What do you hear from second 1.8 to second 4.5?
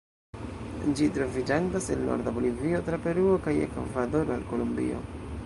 el norda Bolivio, tra Peruo kaj Ekvadoro al